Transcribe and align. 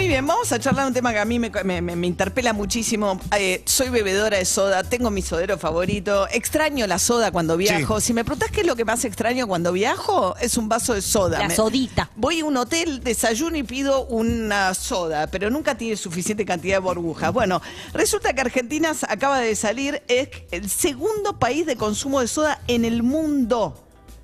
Muy 0.00 0.08
bien, 0.08 0.26
vamos 0.26 0.50
a 0.50 0.58
charlar 0.58 0.86
un 0.86 0.94
tema 0.94 1.12
que 1.12 1.18
a 1.18 1.26
mí 1.26 1.38
me, 1.38 1.50
me- 1.62 1.82
me- 1.82 1.94
me 1.94 2.06
interpela 2.06 2.54
muchísimo. 2.54 3.20
Eh, 3.36 3.62
soy 3.66 3.90
bebedora 3.90 4.38
de 4.38 4.46
soda, 4.46 4.82
tengo 4.82 5.10
mi 5.10 5.20
sodero 5.20 5.58
favorito, 5.58 6.26
extraño 6.32 6.86
la 6.86 6.98
soda 6.98 7.30
cuando 7.30 7.58
viajo. 7.58 8.00
Si 8.00 8.14
me 8.14 8.24
preguntás 8.24 8.50
qué 8.50 8.62
es 8.62 8.66
lo 8.66 8.76
que 8.76 8.86
más 8.86 9.04
extraño 9.04 9.46
cuando 9.46 9.72
viajo, 9.72 10.34
es 10.40 10.56
un 10.56 10.70
vaso 10.70 10.94
de 10.94 11.02
soda. 11.02 11.38
La 11.40 11.48
Me- 11.48 11.54
sodita. 11.54 12.08
Voy 12.16 12.40
a 12.40 12.46
un 12.46 12.56
hotel, 12.56 13.04
desayuno 13.04 13.58
y 13.58 13.62
pido 13.62 14.06
una 14.06 14.72
soda, 14.72 15.26
pero 15.26 15.50
nunca 15.50 15.76
tiene 15.76 15.98
suficiente 15.98 16.46
cantidad 16.46 16.76
de 16.76 16.80
burbujas. 16.80 17.30
Bueno, 17.34 17.60
resulta 17.92 18.32
que 18.32 18.40
Argentina 18.40 18.92
acaba 19.06 19.38
de 19.40 19.54
salir, 19.54 20.02
es 20.08 20.30
el 20.50 20.70
segundo 20.70 21.38
país 21.38 21.66
de 21.66 21.76
consumo 21.76 22.22
de 22.22 22.28
soda 22.28 22.58
en 22.68 22.86
el 22.86 23.02
mundo. 23.02 23.76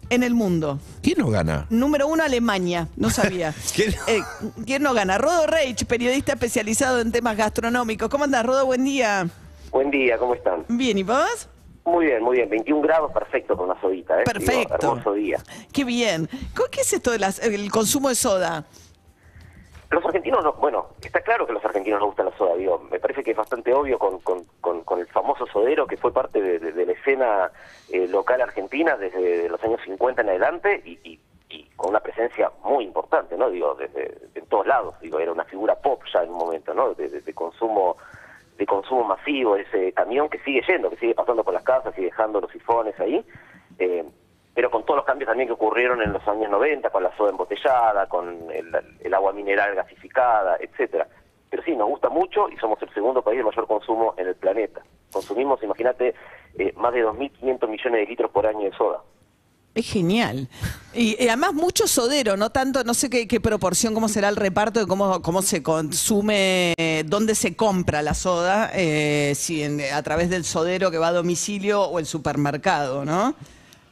En 0.09 0.23
el 0.23 0.35
mundo. 0.35 0.79
¿Quién 1.03 1.19
no 1.19 1.29
gana? 1.31 1.67
Número 1.69 2.07
uno, 2.07 2.23
Alemania. 2.23 2.89
No 2.97 3.11
sabía. 3.11 3.53
¿Quién? 3.75 3.93
Eh, 4.07 4.21
¿quién 4.65 4.83
no 4.83 4.95
gana? 4.95 5.19
Rodo 5.19 5.47
Reich, 5.47 5.85
periodista 5.85 6.35
especializado 6.35 7.01
en 7.01 7.11
temas 7.11 7.37
gastronómicos. 7.37 8.09
¿Cómo 8.09 8.25
andas, 8.25 8.47
Rodo? 8.47 8.67
Buen 8.67 8.85
día. 8.85 9.29
Buen 9.73 9.91
día, 9.91 10.17
¿cómo 10.17 10.35
están? 10.35 10.65
Bien, 10.69 10.97
¿y 10.97 11.03
vos? 11.03 11.49
Muy 11.85 12.07
bien, 12.07 12.23
muy 12.23 12.37
bien. 12.37 12.49
21 12.49 12.83
grados, 12.83 13.13
perfecto 13.13 13.57
con 13.57 13.69
una 13.71 13.81
sodita, 13.81 14.21
¿eh? 14.21 14.25
Perfecto. 14.25 14.77
Digo, 14.81 14.93
hermoso 14.93 15.13
día. 15.15 15.39
Qué 15.73 15.85
bien. 15.85 16.29
¿Cómo- 16.55 16.69
¿Qué 16.71 16.81
es 16.83 16.93
esto 16.93 17.11
del 17.11 17.71
consumo 17.71 18.09
de 18.09 18.15
soda? 18.15 18.65
Los 19.91 20.05
argentinos, 20.05 20.43
no, 20.43 20.53
bueno, 20.55 20.87
está 21.01 21.21
claro 21.21 21.47
que 21.47 21.53
los 21.53 21.65
argentinos 21.65 22.01
nos 22.01 22.09
gusta 22.09 22.25
la 22.25 22.37
soda, 22.37 22.57
digo, 22.57 22.79
me 22.91 22.99
parece 22.99 23.23
que 23.23 23.31
es 23.31 23.37
bastante 23.37 23.73
obvio 23.73 23.99
con, 23.99 24.19
con, 24.21 24.45
con, 24.61 24.99
el 24.99 25.07
famoso 25.07 25.47
sodero 25.47 25.87
que 25.87 25.97
fue 25.97 26.13
parte 26.13 26.41
de, 26.43 26.85
la 26.87 26.93
escena 26.93 27.51
eh, 27.91 28.09
local 28.09 28.41
argentina 28.41 28.97
desde 28.97 29.49
los 29.49 29.63
años 29.63 29.81
50 29.85 30.23
en 30.23 30.29
adelante 30.31 30.83
y, 30.85 31.21
con 31.77 31.91
una 31.91 32.01
presencia 32.01 32.51
muy 32.65 32.85
importante, 32.85 33.37
¿no? 33.37 33.51
Digo, 33.51 33.75
desde 33.77 34.17
en 34.35 34.47
todos 34.47 34.67
lados, 34.67 34.99
digo, 35.01 35.21
era 35.21 35.31
una 35.31 35.45
figura 35.45 35.75
pop 35.77 36.03
ya 36.13 36.23
en 36.23 36.31
un 36.31 36.39
momento, 36.39 36.73
¿no? 36.75 36.95
De- 36.95 37.09
de 37.09 37.35
consumo 37.35 37.97
de 38.57 38.65
consumo 38.67 39.05
masivo, 39.05 39.55
ese 39.57 39.93
camión 39.93 40.29
que 40.31 40.39
sigue 40.41 40.63
yendo, 40.67 40.89
que 40.89 40.97
sigue 40.97 41.15
pasando 41.15 41.45
por 41.45 41.53
las 41.53 41.63
casas 41.63 41.97
y 41.99 42.03
dejando 42.05 42.41
los 42.41 42.51
sifones 42.51 42.99
ahí. 42.99 43.25
eh, 43.79 44.05
pero 44.57 44.71
con 44.71 44.85
todos 44.85 44.97
los 44.97 45.05
cambios 45.07 45.29
también 45.29 45.47
que 45.49 45.53
ocurrieron 45.53 46.01
en 46.03 46.13
los 46.15 46.27
años 46.27 46.51
90, 46.51 46.89
con 46.91 47.03
la 47.03 47.15
soda 47.17 47.31
embotellada, 47.31 48.09
con 48.09 48.27
el, 48.51 48.73
el 49.01 49.15
agua 49.15 49.33
mineral 49.35 49.75
gasificada, 49.75 50.57
etcétera. 50.59 51.07
Pero 51.51 51.63
sí, 51.63 51.77
nos 51.77 51.89
gusta 51.89 52.09
mucho 52.09 52.49
y 52.49 52.57
somos 52.57 52.81
el 52.83 52.93
segundo 52.95 53.21
país 53.23 53.39
de 53.39 53.45
mayor 53.45 53.67
consumo 53.67 54.15
en 54.17 54.29
el 54.29 54.35
planeta. 54.35 54.81
Consumimos, 55.13 55.63
imagínate, 55.63 56.15
eh, 56.59 56.73
más 56.77 56.95
de 56.95 57.05
2.500 57.05 57.69
millones 57.69 58.01
de 58.01 58.07
litros 58.07 58.31
por 58.31 58.47
año 58.47 58.63
de 58.69 58.73
soda. 58.77 59.03
Es 59.75 59.93
genial. 59.93 60.49
Y, 60.95 61.23
y 61.23 61.29
además 61.29 61.53
mucho 61.53 61.87
sodero, 61.87 62.39
no 62.39 62.49
tanto, 62.49 62.83
no 62.83 62.95
sé 62.95 63.11
qué, 63.11 63.29
qué 63.29 63.41
proporción, 63.41 63.93
cómo 63.93 64.09
será 64.09 64.31
el 64.31 64.37
reparto 64.37 64.81
de 64.81 64.87
cómo, 64.87 65.21
cómo 65.21 65.43
se 65.43 65.63
consume, 65.63 66.75
dónde 67.05 67.35
se 67.35 67.55
compra 67.57 68.01
la 68.01 68.15
soda, 68.15 68.71
eh, 68.75 69.35
si 69.35 69.63
en- 69.63 69.83
a 69.93 70.03
través 70.03 70.31
del 70.31 70.45
sodero 70.45 70.91
que 70.91 70.97
va 70.97 71.09
a 71.09 71.13
domicilio 71.13 71.83
o 71.83 71.99
el 71.99 72.07
supermercado, 72.07 73.05
¿no? 73.05 73.35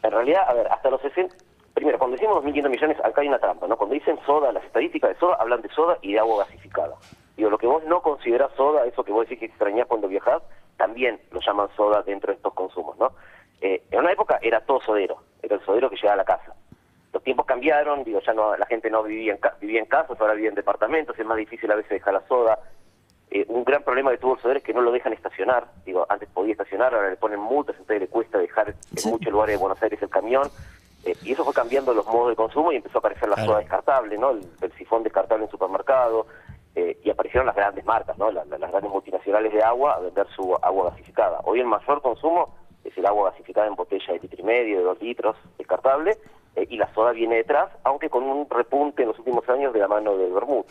En 0.04 0.12
realidad, 0.12 0.44
a 0.46 0.52
ver, 0.52 0.68
hasta 0.70 0.90
los 0.90 1.00
60... 1.00 1.34
Primero, 1.72 1.98
cuando 1.98 2.16
decimos 2.16 2.44
2.500 2.44 2.68
millones, 2.68 2.98
acá 3.02 3.22
hay 3.22 3.26
una 3.26 3.40
trampa, 3.40 3.66
¿no? 3.66 3.76
Cuando 3.76 3.94
dicen 3.94 4.16
soda, 4.24 4.52
las 4.52 4.62
estadísticas 4.62 5.10
de 5.10 5.18
soda 5.18 5.36
hablan 5.40 5.60
de 5.60 5.68
soda 5.70 5.98
y 6.02 6.12
de 6.12 6.20
agua 6.20 6.44
gasificada. 6.44 6.94
Digo, 7.36 7.50
lo 7.50 7.58
que 7.58 7.66
vos 7.66 7.82
no 7.84 8.00
considerás 8.00 8.52
soda, 8.52 8.86
eso 8.86 9.02
que 9.02 9.10
vos 9.10 9.24
decís 9.24 9.40
que 9.40 9.46
extrañás 9.46 9.88
cuando 9.88 10.06
viajás, 10.06 10.40
también 10.76 11.18
lo 11.32 11.40
llaman 11.40 11.68
soda 11.76 12.02
dentro 12.02 12.30
de 12.30 12.36
estos 12.36 12.54
consumos, 12.54 12.96
¿no? 12.98 13.10
Eh, 13.60 13.82
en 13.90 14.00
una 14.00 14.12
época 14.12 14.38
era 14.42 14.60
todo 14.60 14.80
sodero, 14.82 15.18
era 15.42 15.56
el 15.56 15.64
sodero 15.64 15.90
que 15.90 15.96
llegaba 15.96 16.14
a 16.14 16.16
la 16.18 16.24
casa. 16.24 16.54
Los 17.12 17.22
tiempos 17.22 17.46
cambiaron, 17.46 18.04
digo, 18.04 18.20
ya 18.20 18.34
no 18.34 18.56
la 18.56 18.66
gente 18.66 18.90
no 18.90 19.02
vivía 19.02 19.32
en, 19.32 19.40
vivía 19.60 19.80
en 19.80 19.86
casas, 19.86 20.20
ahora 20.20 20.34
vive 20.34 20.48
en 20.48 20.54
departamentos, 20.54 21.18
es 21.18 21.26
más 21.26 21.38
difícil 21.38 21.70
a 21.72 21.76
veces 21.76 21.90
dejar 21.90 22.14
la 22.14 22.26
soda. 22.28 22.58
Eh, 23.36 23.44
un 23.48 23.64
gran 23.64 23.82
problema 23.82 24.12
que 24.12 24.18
tuvo 24.18 24.34
el 24.36 24.40
sodero 24.40 24.58
es 24.58 24.64
que 24.64 24.72
no 24.72 24.80
lo 24.80 24.92
dejan 24.92 25.12
estacionar. 25.12 25.66
Digo, 25.84 26.06
antes 26.08 26.28
podía 26.28 26.52
estacionar, 26.52 26.94
ahora 26.94 27.10
le 27.10 27.16
ponen 27.16 27.40
multas, 27.40 27.74
entonces 27.74 28.00
le 28.02 28.06
cuesta 28.08 28.38
dejar 28.38 28.68
en 28.70 29.10
muchos 29.10 29.32
lugares 29.32 29.54
de 29.54 29.60
Buenos 29.60 29.82
Aires 29.82 30.00
el 30.00 30.08
camión. 30.08 30.48
Eh, 31.04 31.16
y 31.24 31.32
eso 31.32 31.44
fue 31.44 31.52
cambiando 31.52 31.92
los 31.92 32.06
modos 32.06 32.28
de 32.30 32.36
consumo 32.36 32.70
y 32.70 32.76
empezó 32.76 32.98
a 32.98 33.00
aparecer 33.00 33.28
la 33.28 33.34
soda 33.44 33.58
descartable, 33.58 34.16
¿no? 34.16 34.30
El, 34.30 34.46
el 34.62 34.72
sifón 34.74 35.02
descartable 35.02 35.44
en 35.46 35.50
supermercado. 35.50 36.26
eh, 36.76 36.98
y 37.04 37.10
aparecieron 37.10 37.46
las 37.46 37.54
grandes 37.54 37.84
marcas, 37.84 38.18
¿no? 38.18 38.32
La- 38.32 38.44
la- 38.46 38.58
las 38.58 38.70
grandes 38.70 38.90
multinacionales 38.90 39.52
de 39.52 39.62
agua 39.62 39.94
a 39.94 40.00
vender 40.00 40.26
su 40.34 40.56
agua 40.60 40.90
gasificada. 40.90 41.38
Hoy 41.44 41.60
el 41.60 41.66
mayor 41.66 42.02
consumo 42.02 42.52
es 42.82 42.96
el 42.98 43.06
agua 43.06 43.30
gasificada 43.30 43.66
en 43.68 43.76
botella 43.76 44.12
de 44.12 44.18
litro 44.18 44.40
y 44.40 44.42
medio, 44.42 44.78
de 44.78 44.82
dos 44.84 45.00
litros, 45.00 45.36
descartable, 45.56 46.16
eh, 46.56 46.66
y 46.68 46.76
la 46.76 46.92
soda 46.94 47.12
viene 47.12 47.36
detrás, 47.36 47.70
aunque 47.84 48.10
con 48.10 48.24
un 48.24 48.48
repunte 48.50 49.02
en 49.02 49.08
los 49.08 49.18
últimos 49.20 49.48
años 49.48 49.72
de 49.72 49.78
la 49.80 49.86
mano 49.88 50.16
del 50.16 50.32
vermut. 50.32 50.66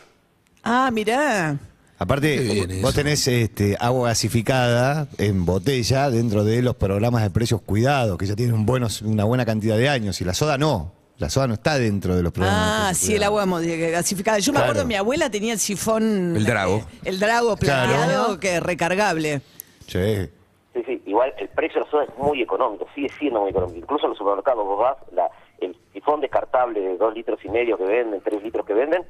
Ah, 0.64 0.90
mirá. 0.92 1.56
Aparte, 2.04 2.66
vos 2.82 2.92
eso. 2.92 2.94
tenés 2.94 3.28
este, 3.28 3.78
agua 3.80 4.10
gasificada 4.10 5.08
en 5.18 5.46
botella 5.46 6.10
dentro 6.10 6.44
de 6.44 6.62
los 6.62 6.76
programas 6.76 7.24
de 7.24 7.30
precios 7.30 7.62
cuidados, 7.62 8.18
que 8.18 8.26
ya 8.26 8.36
tienen 8.36 8.66
buenos, 8.66 9.02
una 9.02 9.24
buena 9.24 9.46
cantidad 9.46 9.78
de 9.78 9.88
años, 9.90 10.20
y 10.22 10.26
la 10.26 10.34
soda 10.34 10.58
no. 10.58 10.92
La 11.20 11.30
soda 11.30 11.48
no 11.48 11.54
está 11.54 11.78
dentro 11.80 12.16
de 12.16 12.24
los 12.24 12.34
programas. 12.34 12.60
de 12.60 12.72
Ah, 12.74 12.88
precios 12.90 13.08
sí, 13.08 13.16
el 13.16 13.24
agua 13.24 13.46
gasificada. 13.46 14.40
Yo 14.40 14.52
me 14.52 14.58
Claro. 14.58 14.72
acuerdo, 14.72 14.88
mi 14.88 14.96
abuela 14.96 15.30
tenía 15.30 15.54
el 15.54 15.60
sifón. 15.60 16.36
El 16.36 16.44
Drago. 16.44 16.78
eh, 16.78 16.86
el 17.06 17.20
drago 17.20 17.56
Claro. 17.56 17.92
plateado 17.94 18.40
que 18.40 18.60
recargable. 18.60 19.42
Sí. 19.88 20.28
Sí, 20.74 20.82
sí, 20.86 21.02
igual 21.06 21.32
el 21.38 21.48
precio 21.50 21.80
de 21.80 21.86
la 21.86 21.92
soda 21.92 22.04
es 22.06 22.10
muy 22.18 22.42
económico, 22.42 22.88
sigue 22.96 23.10
siendo 23.20 23.42
muy 23.42 23.52
económico. 23.52 23.78
Incluso 23.80 24.06
en 24.06 24.10
los 24.10 24.18
supermercados 24.18 24.66
vos 24.66 24.80
vas, 24.80 24.98
la, 25.14 25.30
el 25.62 25.78
sifón 25.94 26.20
descartable 26.20 26.80
de 26.82 26.98
dos 26.98 27.14
litros 27.14 27.40
y 27.46 27.50
medio 27.50 27.78
que 27.78 27.84
venden, 27.86 28.20
tres 28.22 28.42
litros 28.44 28.66
que 28.66 28.74
venden, 28.74 29.04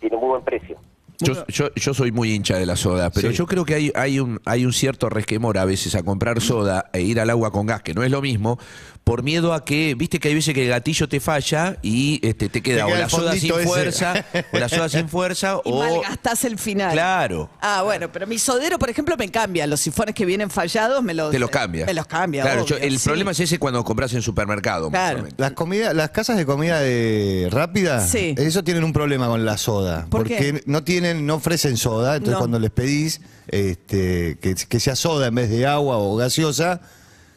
tiene 0.00 0.16
muy 0.16 0.28
buen 0.30 0.42
precio. 0.42 0.76
Yo, 1.20 1.44
yo, 1.48 1.74
yo 1.74 1.94
soy 1.94 2.12
muy 2.12 2.32
hincha 2.32 2.56
de 2.58 2.64
la 2.66 2.76
soda, 2.76 3.10
pero 3.10 3.30
Sí. 3.30 3.36
yo 3.36 3.46
creo 3.46 3.64
que 3.64 3.74
hay, 3.74 3.92
hay, 3.96 4.20
un, 4.20 4.40
hay 4.44 4.64
un 4.64 4.72
cierto 4.72 5.08
resquemor 5.08 5.58
a 5.58 5.64
veces 5.64 5.94
a 5.96 6.02
comprar 6.04 6.40
soda 6.40 6.90
e 6.92 7.00
ir 7.02 7.18
al 7.18 7.28
agua 7.30 7.50
con 7.50 7.66
gas, 7.66 7.82
que 7.82 7.92
no 7.92 8.04
es 8.04 8.10
lo 8.12 8.22
mismo, 8.22 8.58
por 9.02 9.22
miedo 9.24 9.52
a 9.54 9.64
que, 9.64 9.94
viste 9.96 10.20
que 10.20 10.28
hay 10.28 10.34
veces 10.34 10.54
que 10.54 10.62
el 10.64 10.68
gatillo 10.68 11.08
te 11.08 11.18
falla 11.18 11.78
y 11.82 12.20
este, 12.22 12.48
te 12.48 12.60
queda 12.62 12.76
Te 12.78 12.82
o 12.84 12.86
queda 12.88 12.98
la 12.98 13.04
el 13.04 13.10
soda 13.10 13.32
sin 13.36 13.52
ese. 13.52 13.64
fuerza, 13.64 14.24
o 14.52 14.58
la 14.58 14.68
soda 14.68 14.88
sin 14.88 15.08
fuerza, 15.08 15.60
Y 15.64 15.72
o... 15.72 15.78
malgastás 15.78 16.44
el 16.44 16.58
final. 16.58 16.92
Claro. 16.92 17.50
Ah, 17.62 17.82
bueno, 17.84 18.12
pero 18.12 18.26
mi 18.26 18.38
sodero, 18.38 18.78
por 18.78 18.90
ejemplo, 18.90 19.16
me 19.16 19.28
cambia. 19.30 19.66
Los 19.66 19.80
sifones 19.80 20.14
que 20.14 20.24
vienen 20.26 20.50
fallados 20.50 21.02
me 21.02 21.14
los. 21.14 21.30
Te 21.32 21.38
los 21.38 21.50
cambia. 21.50 21.86
Me 21.86 21.94
los 21.94 22.06
cambia. 22.06 22.42
Claro, 22.42 22.62
obvio, 22.62 22.76
yo- 22.78 22.84
el 22.84 22.98
sí. 22.98 23.08
problema 23.08 23.30
es 23.32 23.40
ese 23.40 23.58
cuando 23.58 23.82
compras 23.82 24.12
en 24.12 24.20
supermercado. 24.22 24.90
Claro. 24.90 25.24
Las 25.38 25.52
comidas, 25.52 25.94
las 25.94 26.10
casas 26.10 26.36
de 26.36 26.44
comida 26.46 26.78
de 26.80 27.48
rápida, 27.50 28.06
Sí. 28.06 28.34
eso 28.36 28.62
tienen 28.62 28.84
un 28.84 28.92
problema 28.92 29.26
con 29.26 29.44
la 29.44 29.56
soda. 29.56 30.02
¿Por 30.10 30.20
porque 30.20 30.36
qué? 30.36 30.62
no 30.66 30.84
tienen, 31.08 31.26
no 31.26 31.34
ofrecen 31.36 31.76
soda, 31.76 32.16
entonces 32.16 32.34
No. 32.34 32.38
cuando 32.38 32.58
les 32.58 32.70
pedís 32.70 33.20
este, 33.48 34.38
que, 34.40 34.54
que 34.54 34.80
sea 34.80 34.96
soda 34.96 35.26
en 35.28 35.34
vez 35.34 35.50
de 35.50 35.66
agua 35.66 35.98
o 35.98 36.16
gaseosa, 36.16 36.80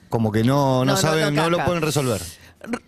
como 0.10 0.32
que 0.32 0.44
no, 0.44 0.84
no, 0.86 0.98
saben, 0.98 1.34
no 1.34 1.44
no, 1.44 1.50
lo 1.58 1.66
pueden 1.66 1.82
resolver. 1.82 2.22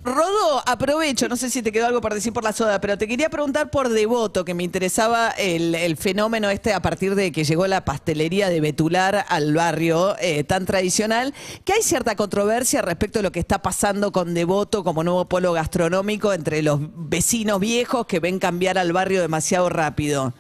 Rodo, 0.03 0.61
aprovecho, 0.67 1.27
no 1.27 1.35
sé 1.35 1.49
si 1.49 1.63
te 1.63 1.71
quedó 1.71 1.87
algo 1.87 1.99
para 1.99 2.13
decir 2.13 2.31
por 2.31 2.43
la 2.43 2.53
soda, 2.53 2.79
pero 2.79 2.95
te 2.99 3.07
quería 3.07 3.29
preguntar 3.29 3.71
por 3.71 3.89
Devoto, 3.89 4.45
que 4.45 4.53
me 4.53 4.61
interesaba 4.63 5.31
el, 5.31 5.73
el 5.73 5.97
fenómeno 5.97 6.51
este 6.51 6.73
a 6.73 6.81
partir 6.81 7.15
de 7.15 7.31
que 7.31 7.43
llegó 7.43 7.65
la 7.65 7.83
pastelería 7.83 8.49
de 8.49 8.61
Betular 8.61 9.25
al 9.29 9.51
barrio 9.55 10.15
eh, 10.19 10.43
tan 10.43 10.67
tradicional, 10.67 11.33
que 11.65 11.73
hay 11.73 11.81
cierta 11.81 12.15
controversia 12.15 12.83
respecto 12.83 13.17
a 13.17 13.21
lo 13.23 13.31
que 13.31 13.39
está 13.39 13.63
pasando 13.63 14.11
con 14.11 14.35
Devoto 14.35 14.83
como 14.83 15.03
nuevo 15.03 15.25
polo 15.27 15.53
gastronómico 15.53 16.33
entre 16.33 16.61
los 16.61 16.79
vecinos 16.95 17.59
viejos 17.59 18.05
que 18.05 18.19
ven 18.19 18.37
cambiar 18.37 18.77
al 18.77 18.93
barrio 18.93 19.21
demasiado 19.21 19.69
rápido. 19.69 20.35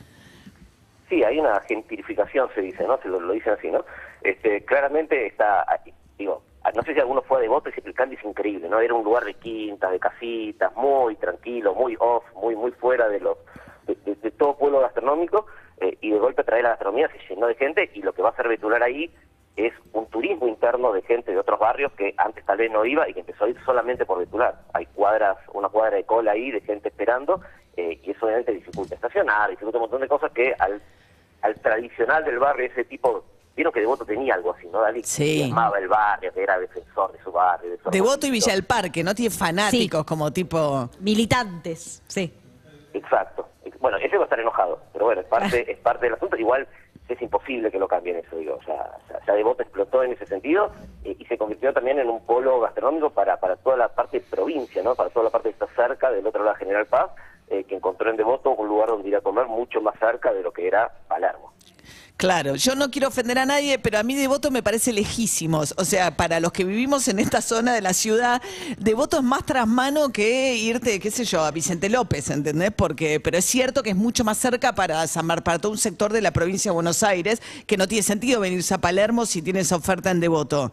Sí, 1.13 1.23
hay 1.23 1.39
una 1.39 1.59
gentrificación, 1.61 2.49
se 2.55 2.61
dice, 2.61 2.87
¿no? 2.87 2.97
Se 2.97 3.07
lo, 3.07 3.19
dicen 3.31 3.53
así, 3.53 3.69
¿no? 3.69 3.85
Este, 4.23 4.65
claramente 4.65 5.27
está, 5.27 5.63
digo, 6.17 6.41
no 6.73 6.81
sé 6.81 6.95
si 6.95 6.99
alguno 6.99 7.21
fue 7.21 7.37
a 7.37 7.41
Devoto 7.41 7.69
y 7.69 7.87
el 7.87 7.93
Candy 7.93 8.15
es 8.15 8.23
increíble, 8.23 8.67
¿no? 8.67 8.79
Era 8.79 8.95
un 8.95 9.03
lugar 9.03 9.23
de 9.23 9.35
quintas, 9.35 9.91
de 9.91 9.99
casitas, 9.99 10.75
muy 10.75 11.15
tranquilo, 11.17 11.75
muy 11.75 11.95
off, 11.99 12.23
muy 12.33 12.55
muy 12.55 12.71
fuera 12.71 13.09
de 13.09 13.19
los 13.19 13.37
de, 13.85 14.31
todo 14.31 14.57
pueblo 14.57 14.79
gastronómico 14.79 15.45
eh, 15.81 15.99
y 16.01 16.09
de 16.09 16.17
golpe 16.17 16.43
traer 16.43 16.63
la 16.63 16.69
gastronomía 16.69 17.09
se 17.09 17.35
llenó 17.35 17.45
de 17.45 17.55
gente 17.55 17.91
y 17.93 18.01
lo 18.01 18.13
que 18.13 18.23
va 18.23 18.29
a 18.29 18.31
hacer 18.31 18.47
Betular 18.47 18.81
ahí 18.81 19.13
es 19.55 19.71
un 19.91 20.07
turismo 20.07 20.47
interno 20.47 20.93
de 20.93 21.03
gente 21.03 21.31
de 21.31 21.37
otros 21.37 21.59
barrios 21.59 21.91
que 21.91 22.15
antes 22.17 22.43
tal 22.43 22.57
vez 22.57 22.71
no 22.71 22.85
iba 22.85 23.07
y 23.07 23.13
que 23.13 23.19
empezó 23.19 23.45
a 23.45 23.49
ir 23.49 23.57
solamente 23.63 24.03
por 24.03 24.17
Betular. 24.17 24.61
Hay 24.73 24.87
cuadras, 24.87 25.37
una 25.53 25.69
cuadra 25.69 25.97
de 25.97 26.05
cola 26.05 26.31
ahí 26.31 26.49
de 26.49 26.61
gente 26.61 26.89
esperando 26.89 27.39
eh, 27.77 27.99
y 28.01 28.09
eso 28.09 28.25
obviamente 28.25 28.51
dificulta 28.51 28.95
estacionar, 28.95 29.51
dificulta 29.51 29.77
un 29.77 29.83
montón 29.83 30.01
de 30.01 30.07
cosas 30.07 30.31
que 30.31 30.55
al, 30.57 30.81
al 31.43 31.55
tradicional 31.61 32.23
del 32.25 32.39
barrio, 32.39 32.65
ese 32.65 32.85
tipo, 32.85 33.23
vieron 33.55 33.71
que 33.71 33.81
Devoto 33.81 34.05
tenía 34.05 34.33
algo 34.33 34.53
así, 34.53 34.67
¿no? 34.67 34.81
Dali 34.81 35.03
Sí. 35.03 35.39
que 35.45 35.51
amaba 35.51 35.77
el 35.77 35.87
barrio, 35.87 36.33
que 36.33 36.41
era 36.41 36.57
defensor 36.57 37.11
de 37.11 37.21
su 37.23 37.31
barrio. 37.31 37.71
De 37.71 37.77
su 37.77 37.89
Devoto 37.91 38.25
y. 38.27 38.31
Villa 38.31 38.53
del 38.53 38.63
Parque, 38.63 39.03
¿no? 39.03 39.13
Tiene 39.13 39.29
fanáticos 39.35 40.01
Sí. 40.01 40.05
como 40.05 40.31
tipo... 40.33 40.89
Militantes, 41.01 42.01
sí. 42.07 42.33
Exacto. 42.93 43.47
Bueno, 43.79 43.97
ese 43.97 44.15
va 44.17 44.23
a 44.23 44.25
estar 44.25 44.39
enojado, 44.39 44.79
pero 44.93 45.05
bueno, 45.05 45.21
es 45.21 45.27
parte, 45.27 45.69
es 45.71 45.77
parte 45.79 46.05
del 46.05 46.15
asunto. 46.15 46.37
Igual 46.37 46.67
es 47.09 47.21
imposible 47.21 47.69
que 47.69 47.77
lo 47.79 47.87
cambien 47.87 48.15
eso, 48.17 48.37
digo. 48.37 48.55
O 48.55 48.63
sea, 48.63 48.91
ya, 49.09 49.19
ya 49.27 49.33
Devoto 49.33 49.61
explotó 49.63 50.03
en 50.03 50.13
ese 50.13 50.25
sentido 50.25 50.71
eh, 51.03 51.15
y 51.19 51.25
se 51.25 51.37
convirtió 51.37 51.73
también 51.73 51.99
en 51.99 52.09
un 52.09 52.25
polo 52.25 52.61
gastronómico 52.61 53.09
para, 53.09 53.37
para 53.37 53.57
toda 53.57 53.75
la 53.75 53.89
parte 53.89 54.21
provincia, 54.21 54.81
¿no? 54.83 54.95
Para 54.95 55.09
toda 55.09 55.25
la 55.25 55.29
parte 55.31 55.49
que 55.49 55.53
está 55.63 55.67
cerca 55.75 56.11
del 56.11 56.25
otro 56.25 56.43
lado 56.43 56.53
de 56.57 56.59
General 56.59 56.85
Paz, 56.85 57.11
eh, 57.53 57.65
que 57.65 57.75
encontró 57.75 58.09
en 58.09 58.17
Devoto 58.17 58.49
un 58.49 58.67
lugar 58.67 58.89
donde 58.89 59.09
ir 59.09 59.15
a 59.15 59.21
comer 59.21 59.45
mucho 59.45 59.79
más 59.79 59.93
cerca 59.99 60.33
de 60.33 60.41
lo 60.41 60.51
que 60.51 60.67
era 60.67 60.91
Palermo. 61.07 61.53
Claro, 62.17 62.55
yo 62.55 62.73
no 62.75 62.89
quiero 62.89 63.09
ofender 63.09 63.37
a 63.37 63.45
nadie, 63.45 63.77
pero 63.77 63.99
a 63.99 64.03
mí 64.03 64.15
Devoto 64.15 64.49
me 64.49 64.63
parece 64.63 64.91
lejísimos. 64.91 65.73
O 65.77 65.85
sea, 65.85 66.15
para 66.15 66.39
los 66.39 66.51
que 66.51 66.63
vivimos 66.63 67.07
en 67.07 67.19
esta 67.19 67.41
zona 67.41 67.73
de 67.73 67.81
la 67.81 67.93
ciudad, 67.93 68.41
Devoto 68.79 69.17
es 69.17 69.23
más 69.23 69.45
tras 69.45 69.67
mano 69.67 70.09
que 70.09 70.55
irte, 70.55 70.99
qué 70.99 71.11
sé 71.11 71.25
yo, 71.25 71.43
a 71.43 71.51
Vicente 71.51 71.89
López, 71.89 72.29
¿entendés? 72.29 72.71
Porque, 72.71 73.19
pero 73.19 73.37
es 73.37 73.45
cierto 73.45 73.83
que 73.83 73.91
es 73.91 73.95
mucho 73.95 74.23
más 74.23 74.37
cerca 74.37 74.73
para 74.73 75.05
San 75.07 75.25
Mar, 75.25 75.43
para 75.43 75.59
todo 75.59 75.71
un 75.71 75.77
sector 75.77 76.11
de 76.11 76.21
la 76.21 76.31
provincia 76.31 76.71
de 76.71 76.73
Buenos 76.73 77.03
Aires, 77.03 77.41
que 77.67 77.77
no 77.77 77.87
tiene 77.87 78.03
sentido 78.03 78.39
venirse 78.39 78.73
a 78.73 78.77
Palermo 78.77 79.25
si 79.25 79.41
tienes 79.41 79.71
oferta 79.71 80.09
en 80.09 80.19
Devoto. 80.19 80.71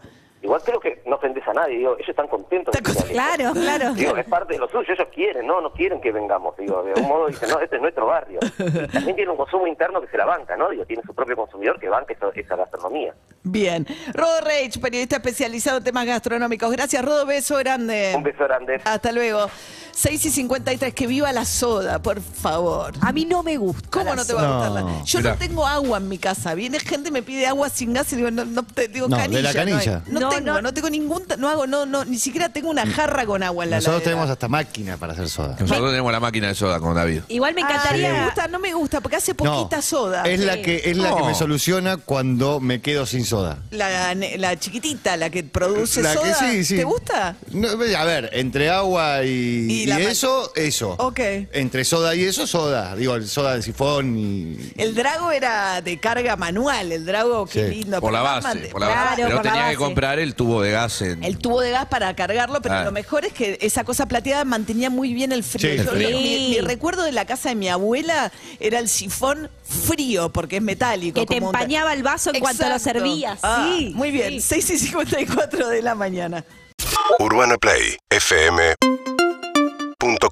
Igual 0.51 0.63
creo 0.65 0.79
que 0.81 1.01
no 1.05 1.15
ofendes 1.15 1.47
a 1.47 1.53
nadie, 1.53 1.77
digo, 1.77 1.95
ellos 1.95 2.09
están 2.09 2.27
contentos. 2.27 2.75
Está 2.75 2.93
con- 2.93 3.07
Claro, 3.09 3.53
claro. 3.53 3.93
Digo, 3.93 4.17
es 4.17 4.25
parte 4.27 4.53
de 4.55 4.59
lo 4.59 4.67
suyo, 4.67 4.91
ellos 4.93 5.07
quieren, 5.13 5.47
no, 5.47 5.61
no 5.61 5.71
quieren 5.71 6.01
que 6.01 6.11
vengamos, 6.11 6.57
digo, 6.57 6.83
de 6.83 6.91
algún 6.91 7.07
modo 7.07 7.27
dicen, 7.27 7.47
no, 7.49 7.61
este 7.61 7.77
es 7.77 7.81
nuestro 7.81 8.05
barrio. 8.07 8.37
También 8.91 9.15
tiene 9.15 9.31
un 9.31 9.37
consumo 9.37 9.65
interno 9.65 10.01
que 10.01 10.07
se 10.09 10.17
la 10.17 10.25
banca, 10.25 10.57
¿no? 10.57 10.69
Digo, 10.69 10.85
tiene 10.85 11.03
su 11.03 11.15
propio 11.15 11.37
consumidor 11.37 11.79
que 11.79 11.87
banca 11.87 12.11
esa, 12.13 12.27
esa 12.35 12.57
gastronomía. 12.57 13.13
Bien. 13.43 13.87
Rodo 14.13 14.41
Reich, 14.41 14.77
periodista 14.81 15.15
especializado 15.15 15.77
en 15.77 15.85
temas 15.85 16.05
gastronómicos. 16.05 16.69
Gracias, 16.69 17.01
Rodo. 17.05 17.25
Beso 17.25 17.57
grande. 17.57 18.11
Un 18.13 18.23
beso 18.23 18.43
grande. 18.43 18.81
Hasta 18.83 19.13
luego. 19.13 19.47
6 19.93 20.25
y 20.25 20.29
53, 20.31 20.93
que 20.93 21.07
viva 21.07 21.31
la 21.31 21.45
soda, 21.45 22.01
por 22.01 22.21
favor. 22.21 22.93
A 23.01 23.11
mí 23.11 23.25
no 23.25 23.43
me 23.43 23.57
gusta. 23.57 23.87
¿Cómo 23.89 24.15
no 24.15 24.25
te 24.25 24.33
va 24.33 24.41
a 24.41 24.53
gustar? 24.53 24.71
la- 24.71 24.81
No. 24.81 25.05
Yo 25.05 25.19
Mirá. 25.19 25.31
no 25.31 25.37
tengo 25.37 25.67
agua 25.67 25.97
en 25.97 26.07
mi 26.09 26.17
casa. 26.17 26.53
Viene 26.53 26.79
gente 26.79 27.09
y 27.09 27.11
me 27.11 27.21
pide 27.23 27.45
agua 27.47 27.69
sin 27.69 27.93
gas 27.93 28.11
y 28.13 28.15
digo, 28.15 28.31
no, 28.31 28.45
no 28.45 28.63
te 28.63 28.87
digo 28.87 29.07
No, 29.07 29.15
de 29.17 29.21
canilla. 29.23 29.41
la 29.41 29.53
canilla. 29.53 29.75
No, 29.77 30.01
hay. 30.07 30.13
No 30.13 30.19
No, 30.21 30.29
tengo, 30.29 30.45
no, 30.53 30.61
no. 30.61 30.73
tengo 30.73 30.89
ningún, 30.89 31.23
no 31.37 31.49
hago, 31.49 31.67
no, 31.67 31.85
no, 31.85 32.05
ni 32.05 32.17
siquiera 32.17 32.49
tengo 32.49 32.69
una 32.69 32.85
jarra 32.87 33.25
con 33.25 33.43
agua 33.43 33.63
en 33.65 33.69
la 33.71 33.75
Nosotros 33.77 34.03
tenemos 34.03 34.29
hasta 34.29 34.47
máquina 34.47 34.97
para 34.97 35.13
hacer 35.13 35.29
soda. 35.29 35.55
Nosotros 35.59 35.89
tenemos 35.91 36.11
la 36.11 36.19
máquina 36.19 36.47
de 36.47 36.55
soda 36.55 36.79
con 36.79 36.95
David. 36.95 37.21
Igual 37.27 37.53
me 37.53 37.61
Ah, 37.63 37.67
encantaría. 37.69 38.13
me 38.13 38.25
gusta, 38.25 38.47
no 38.47 38.59
me 38.59 38.73
gusta, 38.73 39.01
porque 39.01 39.17
hace 39.17 39.35
poquita 39.35 39.77
No, 39.77 39.81
soda. 39.81 40.23
Es 40.23 40.39
la 40.39 40.61
que 40.61 40.81
es 40.85 40.97
la 40.97 41.13
que 41.15 41.21
No. 41.21 41.25
me 41.27 41.35
soluciona 41.35 41.97
cuando 41.97 42.59
me 42.59 42.81
quedo 42.81 43.05
sin 43.05 43.25
soda. 43.25 43.59
La, 43.71 44.13
la 44.15 44.59
chiquitita, 44.59 45.17
la 45.17 45.29
que 45.29 45.43
produce 45.43 46.01
La 46.01 46.13
que 46.15 46.33
soda. 46.33 46.39
sí, 46.51 46.63
sí. 46.65 46.75
¿Te 46.77 46.83
gusta? 46.83 47.35
No, 47.51 47.67
a 47.69 48.05
ver, 48.05 48.29
entre 48.33 48.69
agua 48.69 49.23
y, 49.23 49.80
Y 49.80 49.80
y 49.83 49.85
la 49.87 49.99
eso, 49.99 50.51
eso. 50.55 50.95
Ok. 50.99 51.19
Entre 51.53 51.83
soda 51.85 52.15
y 52.15 52.23
eso, 52.23 52.45
soda. 52.47 52.95
Digo, 52.95 53.15
el 53.15 53.27
soda 53.27 53.55
de 53.55 53.61
sifón 53.61 54.17
y. 54.17 54.71
El 54.77 54.95
drago 54.95 55.31
era 55.31 55.81
de 55.81 55.99
carga 55.99 56.35
manual, 56.35 56.91
el 56.91 57.05
drago, 57.05 57.45
qué 57.45 57.69
Sí. 57.69 57.75
lindo. 57.75 57.99
Por 58.01 58.13
la 58.13 58.21
base, 58.21 58.69
por 58.71 58.81
la 58.81 58.87
Claro, 58.87 59.03
base. 59.09 59.21
Pero 59.23 59.35
por 59.37 59.45
la 59.45 59.51
tenía 59.51 59.69
que 59.69 59.75
comprar 59.77 60.19
el 60.19 60.35
tubo 60.35 60.61
de 60.61 60.71
gas 60.71 61.01
en... 61.01 61.23
El 61.23 61.37
tubo 61.37 61.61
de 61.61 61.71
gas 61.71 61.85
para 61.87 62.15
cargarlo, 62.15 62.61
pero 62.61 62.75
Ah. 62.75 62.83
lo 62.83 62.91
mejor 62.91 63.25
es 63.25 63.33
que 63.33 63.57
esa 63.61 63.83
cosa 63.83 64.05
plateada 64.07 64.43
mantenía 64.45 64.89
muy 64.89 65.13
bien 65.13 65.31
el 65.31 65.43
frío. 65.43 65.71
Sí, 65.73 65.77
el 65.79 65.85
Yo- 65.85 65.91
frío. 65.91 66.09
Mi, 66.17 66.49
mi 66.51 66.61
recuerdo 66.61 67.03
de 67.03 67.11
la 67.11 67.25
casa 67.25 67.49
de 67.49 67.55
mi 67.55 67.69
abuela 67.69 68.31
era 68.59 68.79
el 68.79 68.89
sifón 68.89 69.49
frío, 69.63 70.29
porque 70.31 70.57
es 70.57 70.61
metálico. 70.61 71.19
Que 71.19 71.25
te 71.25 71.35
como 71.35 71.49
un- 71.49 71.55
empañaba 71.55 71.93
el 71.93 72.03
vaso 72.03 72.31
en 72.33 72.39
cuanto 72.39 72.67
lo 72.67 72.79
servías. 72.79 73.39
Ah, 73.43 73.69
sí. 73.77 73.91
Muy 73.95 74.11
bien, 74.11 74.33
sí. 74.41 74.61
6 74.61 74.69
y 74.71 74.77
54 74.79 75.67
de 75.67 75.81
la 75.81 75.95
mañana. 75.95 76.43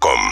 www.radiomaría.com. 0.01 0.29